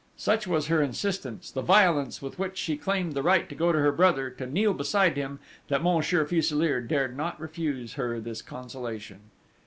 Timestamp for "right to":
3.21-3.53